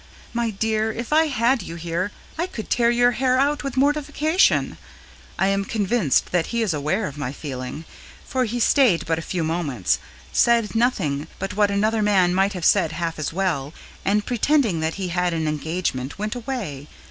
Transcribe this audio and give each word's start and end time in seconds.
My 0.33 0.49
dear, 0.49 0.91
if 0.91 1.13
I 1.13 1.27
had 1.27 1.61
you 1.61 1.75
here, 1.75 2.11
I 2.35 2.47
could 2.47 2.71
tear 2.71 2.89
your 2.89 3.11
hair 3.11 3.37
out 3.37 3.63
with 3.63 3.77
mortification. 3.77 4.79
I 5.37 5.45
am 5.49 5.63
convinced 5.63 6.31
that 6.31 6.47
he 6.47 6.63
is 6.63 6.73
aware 6.73 7.05
of 7.05 7.19
my 7.19 7.31
feeling, 7.31 7.85
for 8.25 8.45
he 8.45 8.59
stayed 8.59 9.05
but 9.05 9.19
a 9.19 9.21
few 9.21 9.43
moments, 9.43 9.99
said 10.33 10.73
nothing 10.73 11.27
but 11.37 11.53
what 11.55 11.69
another 11.69 12.01
man 12.01 12.33
might 12.33 12.53
have 12.53 12.65
said 12.65 12.93
half 12.93 13.19
as 13.19 13.31
well, 13.31 13.75
and 14.03 14.25
pretending 14.25 14.79
that 14.79 14.95
he 14.95 15.09
had 15.09 15.35
an 15.35 15.47
engagement 15.47 16.17
went 16.17 16.33
away. 16.33 16.87